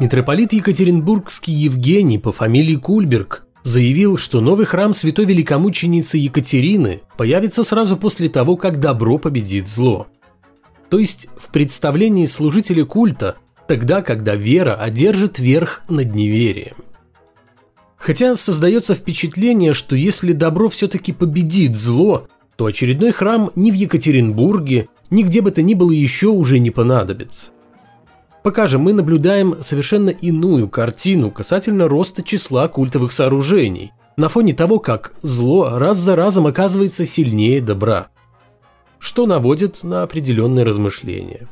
[0.00, 7.98] Митрополит Екатеринбургский Евгений по фамилии Кульберг заявил, что новый храм святой великомученицы Екатерины появится сразу
[7.98, 10.06] после того, как добро победит зло.
[10.88, 13.36] То есть в представлении служителя культа
[13.68, 16.76] тогда, когда вера одержит верх над неверием.
[17.98, 22.26] Хотя создается впечатление, что если добро все-таки победит зло,
[22.56, 26.70] то очередной храм ни в Екатеринбурге, ни где бы то ни было еще уже не
[26.70, 27.50] понадобится.
[28.42, 34.78] Пока же мы наблюдаем совершенно иную картину касательно роста числа культовых сооружений, на фоне того,
[34.78, 38.08] как зло раз за разом оказывается сильнее добра,
[38.98, 41.48] что наводит на определенные размышления.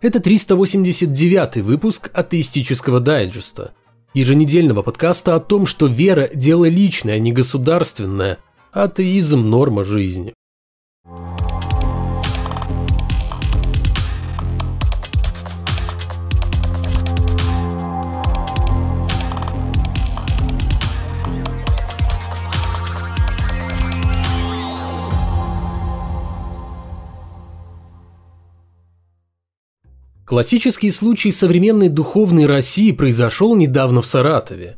[0.00, 3.72] Это 389 выпуск атеистического дайджеста,
[4.14, 8.38] еженедельного подкаста о том, что вера– дело личное, а не государственное,
[8.72, 10.34] атеизм– норма жизни.
[30.28, 34.76] Классический случай современной духовной России произошел недавно в Саратове.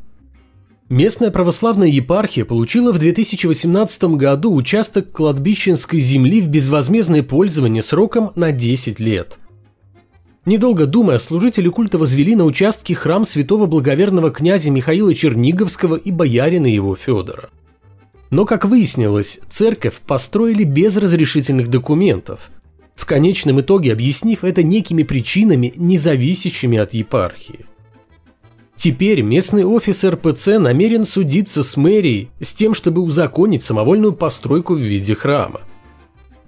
[0.87, 8.53] Местная православная епархия получила в 2018 году участок кладбищенской земли в безвозмездное пользование сроком на
[8.53, 9.39] 10 лет.
[10.45, 16.67] Недолго думая, служители культа возвели на участке храм святого благоверного князя Михаила Черниговского и боярина
[16.67, 17.49] его Федора.
[18.29, 22.51] Но, как выяснилось, церковь построили без разрешительных документов–
[22.95, 27.65] в конечном итоге объяснив это некими причинами, не зависящими от епархии.
[28.75, 34.79] Теперь местный офис РПЦ намерен судиться с мэрией с тем, чтобы узаконить самовольную постройку в
[34.79, 35.61] виде храма.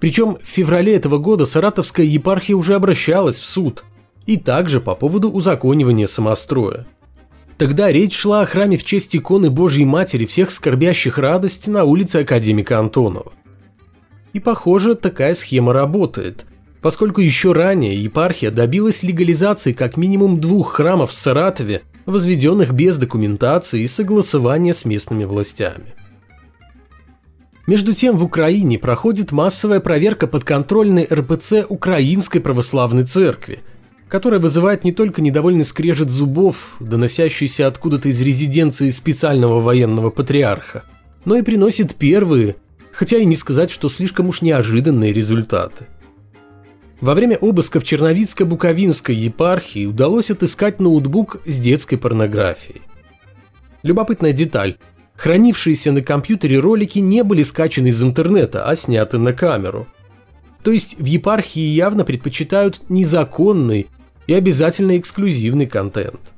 [0.00, 3.84] Причем в феврале этого года Саратовская епархия уже обращалась в суд,
[4.26, 6.86] и также по поводу узаконивания самостроя.
[7.56, 12.16] Тогда речь шла о храме в честь иконы Божьей Матери всех скорбящих радости на улице
[12.16, 13.32] Академика Антонова.
[14.34, 16.44] И похоже, такая схема работает,
[16.82, 23.82] поскольку еще ранее епархия добилась легализации как минимум двух храмов в Саратове, возведенных без документации
[23.82, 25.94] и согласования с местными властями.
[27.68, 33.60] Между тем в Украине проходит массовая проверка подконтрольной РПЦ Украинской Православной Церкви,
[34.08, 40.82] которая вызывает не только недовольный скрежет зубов, доносящийся откуда-то из резиденции специального военного патриарха,
[41.24, 42.56] но и приносит первые,
[42.94, 45.86] хотя и не сказать, что слишком уж неожиданные результаты.
[47.00, 52.82] Во время обыска в Черновицко-Буковинской епархии удалось отыскать ноутбук с детской порнографией.
[53.82, 54.78] Любопытная деталь.
[55.16, 59.86] Хранившиеся на компьютере ролики не были скачаны из интернета, а сняты на камеру.
[60.62, 63.86] То есть в епархии явно предпочитают незаконный
[64.26, 66.33] и обязательно эксклюзивный контент.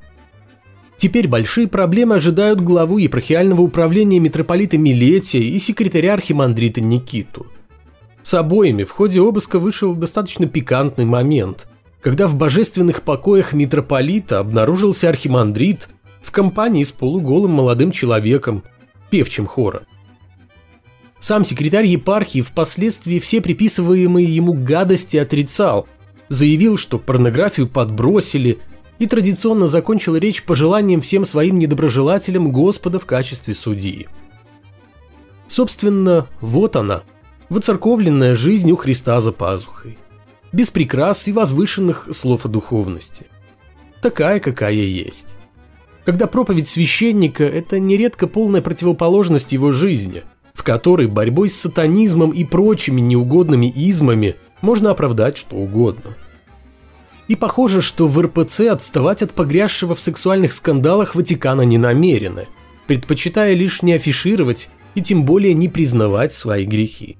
[0.98, 7.46] Теперь большие проблемы ожидают главу епархиального управления митрополита Милетия и секретаря архимандрита Никиту.
[8.22, 11.68] С обоими в ходе обыска вышел достаточно пикантный момент,
[12.00, 15.88] когда в божественных покоях митрополита обнаружился архимандрит
[16.22, 18.64] в компании с полуголым молодым человеком,
[19.10, 19.82] певчим хора.
[21.20, 25.86] Сам секретарь епархии впоследствии все приписываемые ему гадости отрицал,
[26.28, 28.58] заявил, что порнографию подбросили
[28.98, 34.08] и традиционно закончил речь пожеланием всем своим недоброжелателям Господа в качестве судьи.
[35.46, 37.02] Собственно, вот она,
[37.48, 39.98] воцерковленная жизнь у Христа за пазухой,
[40.52, 43.26] без прикрас и возвышенных слов о духовности.
[44.02, 45.28] Такая, какая есть.
[46.04, 50.22] Когда проповедь священника– это нередко полная противоположность его жизни,
[50.54, 56.14] в которой борьбой с сатанизмом и прочими неугодными измами можно оправдать что угодно–
[57.28, 62.46] и похоже, что в РПЦ отставать от погрязшего в сексуальных скандалах Ватикана не намерены,
[62.86, 67.18] предпочитая лишь не афишировать и тем более не признавать свои грехи.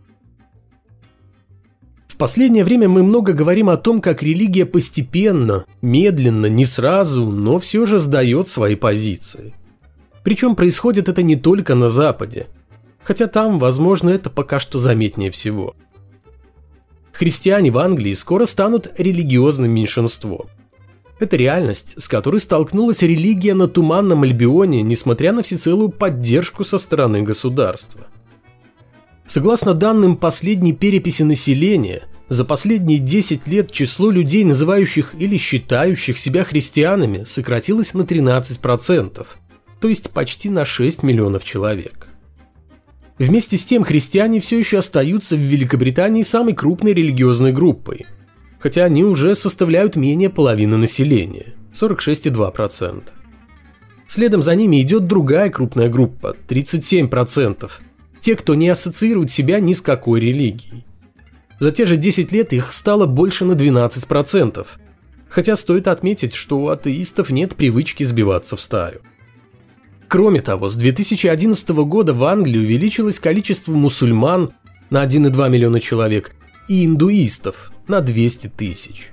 [2.06, 7.58] В последнее время мы много говорим о том, как религия постепенно, медленно, не сразу, но
[7.58, 9.53] все же сдает свои позиции.
[10.23, 12.47] Причем происходит это не только на Западе,
[13.05, 15.75] хотя там, возможно, это пока что заметнее всего–
[17.17, 20.47] христиане в Англии скоро станут религиозным меньшинством.
[21.19, 27.23] Это реальность, с которой столкнулась религия на Туманном Альбионе, несмотря на всецелую поддержку со стороны
[27.23, 28.07] государства.
[29.27, 36.45] Согласно данным последней переписи населения, за последние 10 лет число людей, называющих или считающих себя
[36.45, 39.27] христианами, сократилось на 13%,
[39.81, 42.09] то есть почти на 6 миллионов человек.
[43.19, 48.05] Вместе с тем христиане все еще остаются в Великобритании самой крупной религиозной группой,
[48.59, 53.03] хотя они уже составляют менее половины населения– 46,2%.
[54.07, 57.71] Следом за ними идет другая крупная группа– 37%.
[58.21, 60.85] Те, кто не ассоциирует себя ни с какой религией.
[61.59, 64.67] За те же 10 лет их стало больше на 12%.
[65.29, 69.01] Хотя стоит отметить, что у атеистов нет привычки сбиваться в стаю.
[70.08, 74.53] Кроме того, с 2011 года в Англии увеличилось количество мусульман
[74.88, 76.35] на 1,2 миллиона человек
[76.69, 79.11] и индуистов на 200 тысяч.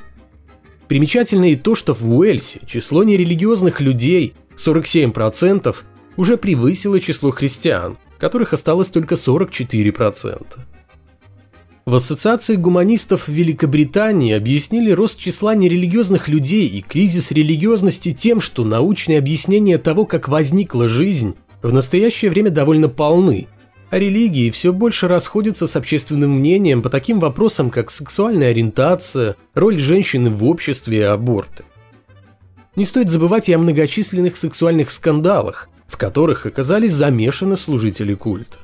[0.87, 5.75] Примечательно и то, что в Уэльсе число нерелигиозных людей 47%
[6.15, 10.45] уже превысило число христиан, которых осталось только 44%.
[11.85, 19.17] В Ассоциации гуманистов Великобритании объяснили рост числа нерелигиозных людей и кризис религиозности тем, что научные
[19.19, 23.47] объяснения того, как возникла жизнь, в настоящее время довольно полны,
[23.89, 29.77] а религии все больше расходятся с общественным мнением по таким вопросам, как сексуальная ориентация, роль
[29.77, 31.65] женщины в обществе и аборты.
[32.77, 38.57] Не стоит забывать и о многочисленных сексуальных скандалах, в которых оказались замешаны служители культа.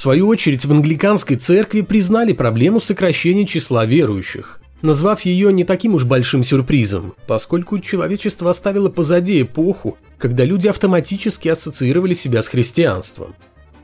[0.00, 6.06] Свою очередь в англиканской церкви признали проблему сокращения числа верующих, назвав ее не таким уж
[6.06, 13.34] большим сюрпризом, поскольку человечество оставило позади эпоху, когда люди автоматически ассоциировали себя с христианством.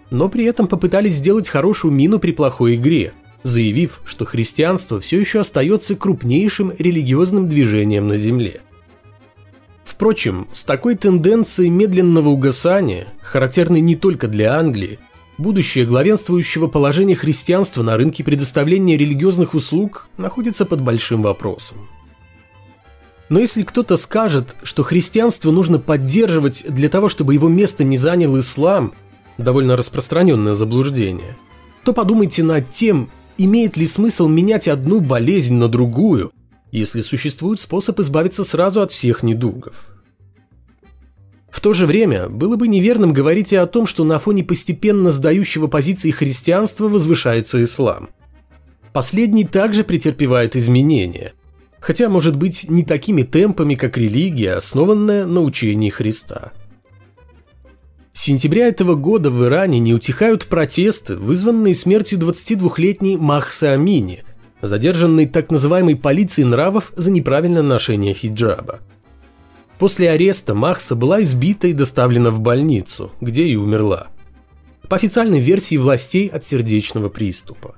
[0.09, 5.41] Но при этом попытались сделать хорошую мину при плохой игре, заявив, что христианство все еще
[5.41, 8.63] остается крупнейшим религиозным движением на Земле.
[9.85, 14.99] Впрочем, с такой тенденцией медленного угасания, характерной не только для Англии,
[15.39, 21.89] Будущее главенствующего положения христианства на рынке предоставления религиозных услуг находится под большим вопросом.
[23.29, 28.39] Но если кто-то скажет, что христианство нужно поддерживать для того, чтобы его место не занял
[28.39, 28.95] ислам,
[29.37, 31.37] довольно распространенное заблуждение,
[31.85, 36.33] то подумайте над тем, имеет ли смысл менять одну болезнь на другую,
[36.73, 39.96] если существует способ избавиться сразу от всех недугов.
[41.57, 45.11] В то же время было бы неверным говорить и о том, что на фоне постепенно
[45.11, 48.11] сдающего позиции христианства возвышается ислам.
[48.93, 51.33] Последний также претерпевает изменения,
[51.81, 56.53] хотя, может быть, не такими темпами, как религия, основанная на учении Христа.
[58.13, 64.25] С сентября этого года в Иране не утихают протесты, вызванные смертью 22-летней Махса Амини,
[64.61, 68.81] задержанной так называемой полицией нравов за неправильное ношение хиджаба.
[69.79, 74.09] После ареста Махса была избита и доставлена в больницу, где и умерла.
[74.89, 77.75] По официальной версии властей от сердечного приступа.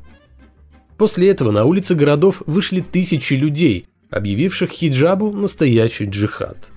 [0.96, 6.70] После этого на улицы городов вышли тысячи людей, объявивших хиджабу настоящий джихад.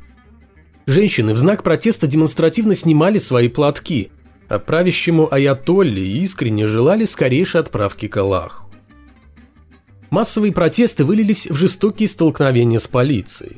[0.86, 4.12] Женщины в знак протеста демонстративно снимали свои платки,
[4.48, 8.70] а правящему аятолле искренне желали скорейшей отправки к Аллаху.
[10.10, 13.58] Массовые протесты вылились в жестокие столкновения с полицией.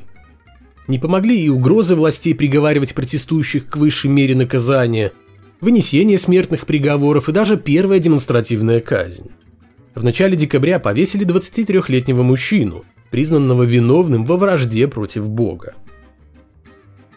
[0.86, 5.12] Не помогли и угрозы властей приговаривать протестующих к высшей мере наказания,
[5.60, 9.30] вынесение смертных приговоров и даже первая демонстративная казнь.
[9.94, 15.74] В начале декабря повесили 23-летнего мужчину, признанного виновным во вражде против Бога.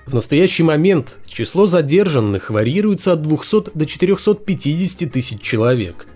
[0.06, 6.08] В настоящий момент число задержанных варьируется от 200 до 450 тысяч человек.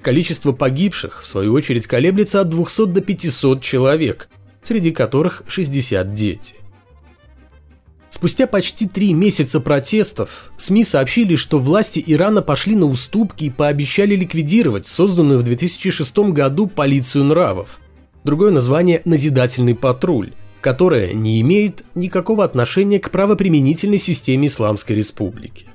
[0.00, 4.30] Количество погибших, в свою очередь, колеблется от 200 до 500 человек,
[4.62, 6.54] среди которых 60 дети.
[8.10, 14.16] Спустя почти три месяца протестов СМИ сообщили, что власти Ирана пошли на уступки и пообещали
[14.16, 17.78] ликвидировать созданную в 2006 году полицию нравов.
[18.24, 25.66] Другое название– «Назидательный патруль», которая не имеет никакого отношения к правоприменительной системе Исламской Республики.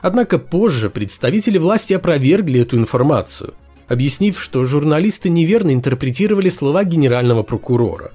[0.00, 3.54] Однако позже представители власти опровергли эту информацию,
[3.86, 8.12] объяснив, что журналисты неверно интерпретировали слова генерального прокурора.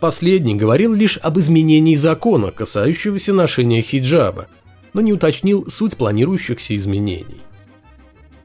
[0.00, 4.48] Последний говорил лишь об изменении закона, касающегося ношения хиджаба,
[4.94, 7.42] но не уточнил суть планирующихся изменений.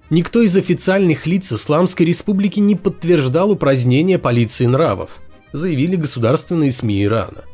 [0.10, 5.22] Никто из официальных лиц Исламской Республики не подтверждал упразднение полиции нравов,
[5.54, 7.46] заявили государственные СМИ Ирана.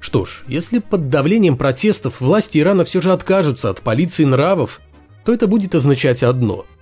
[0.00, 4.80] Что ж, если под давлением протестов власти Ирана все же откажутся от полиции нравов,
[5.26, 6.64] то это будет означать одно–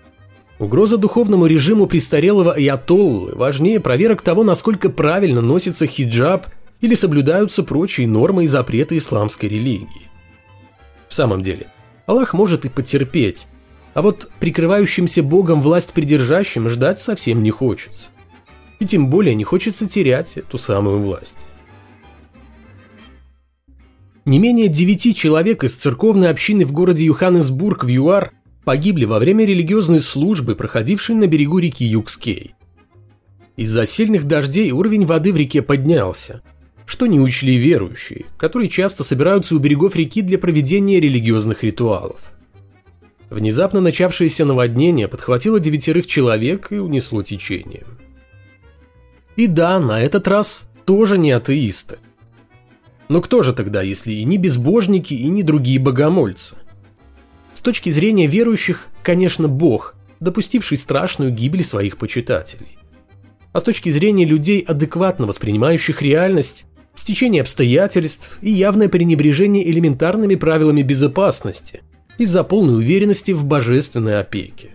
[0.58, 6.46] Угроза духовному режиму престарелого аятоллы важнее проверок того, насколько правильно носится хиджаб
[6.80, 10.10] или соблюдаются прочие нормы и запреты исламской религии.
[11.08, 11.68] В самом деле,
[12.06, 13.46] Аллах может и потерпеть,
[13.94, 18.06] а вот прикрывающимся Богом власть придержащим ждать совсем не хочется.
[18.80, 21.36] И тем более не хочется терять эту самую власть.
[24.24, 28.32] Не менее девяти человек из церковной общины в городе Юханнесбург в ЮАР
[28.68, 32.54] погибли во время религиозной службы, проходившей на берегу реки Юкскей.
[33.56, 36.42] Из-за сильных дождей уровень воды в реке поднялся.
[36.84, 42.32] что не учли верующие, которые часто собираются у берегов реки для проведения религиозных ритуалов.
[43.30, 47.86] Внезапно начавшееся наводнение подхватило девятерых человек и унесло течением.
[49.36, 51.96] И да, на этот раз тоже не атеисты.
[53.08, 56.54] Но кто же тогда, если и не безбожники, и не другие богомольцы?
[57.58, 62.78] С точки зрения верующих, конечно, Бог, допустивший страшную гибель своих почитателей.
[63.52, 70.82] А с точки зрения людей, адекватно воспринимающих реальность, стечение обстоятельств и явное пренебрежение элементарными правилами
[70.82, 71.82] безопасности
[72.16, 74.70] из-за полной уверенности в божественной опеке,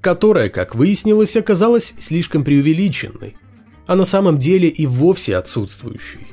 [0.00, 3.36] которая, как выяснилось, оказалась слишком преувеличенной,
[3.86, 6.26] а на самом деле и вовсе отсутствующей.